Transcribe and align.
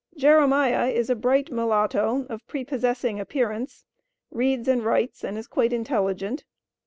Jeremiah 0.17 0.87
is 0.89 1.11
a 1.11 1.15
bright 1.15 1.51
mulatto, 1.51 2.25
of 2.27 2.47
prepossessing 2.47 3.19
appearance, 3.19 3.85
reads 4.31 4.67
and 4.67 4.83
writes, 4.83 5.23
and 5.23 5.37
is 5.37 5.45
quite 5.45 5.73
intelligent. 5.73 6.43